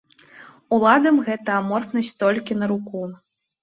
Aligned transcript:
Уладам 0.77 1.21
гэта 1.29 1.59
аморфнасць 1.61 2.13
толькі 2.25 2.61
на 2.63 2.75
руку. 2.77 3.09